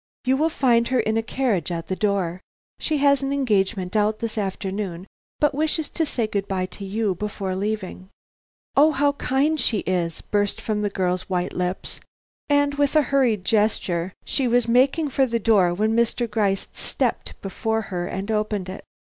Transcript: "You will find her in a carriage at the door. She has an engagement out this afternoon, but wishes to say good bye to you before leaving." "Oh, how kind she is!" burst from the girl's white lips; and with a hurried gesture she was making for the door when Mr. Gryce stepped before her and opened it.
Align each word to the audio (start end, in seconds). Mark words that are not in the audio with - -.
"You 0.25 0.35
will 0.35 0.49
find 0.49 0.87
her 0.87 0.99
in 0.99 1.15
a 1.15 1.21
carriage 1.21 1.69
at 1.69 1.87
the 1.87 1.95
door. 1.95 2.41
She 2.79 2.97
has 2.97 3.21
an 3.21 3.31
engagement 3.31 3.95
out 3.95 4.17
this 4.17 4.35
afternoon, 4.35 5.05
but 5.39 5.53
wishes 5.53 5.89
to 5.89 6.07
say 6.07 6.25
good 6.25 6.47
bye 6.47 6.65
to 6.65 6.83
you 6.83 7.13
before 7.13 7.55
leaving." 7.55 8.09
"Oh, 8.75 8.93
how 8.93 9.11
kind 9.11 9.59
she 9.59 9.81
is!" 9.81 10.21
burst 10.21 10.59
from 10.59 10.81
the 10.81 10.89
girl's 10.89 11.29
white 11.29 11.53
lips; 11.53 11.99
and 12.49 12.73
with 12.79 12.95
a 12.95 13.03
hurried 13.13 13.45
gesture 13.45 14.13
she 14.25 14.47
was 14.47 14.67
making 14.67 15.09
for 15.09 15.27
the 15.27 15.37
door 15.37 15.71
when 15.71 15.95
Mr. 15.95 16.27
Gryce 16.27 16.67
stepped 16.73 17.39
before 17.43 17.81
her 17.93 18.07
and 18.07 18.31
opened 18.31 18.69
it. 18.69 18.83